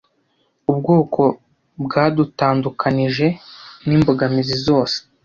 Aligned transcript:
ubwoko 0.71 1.21
bwadutandukanije 1.83 3.27
nimbogamizi 3.87 4.55
zose 4.65 4.97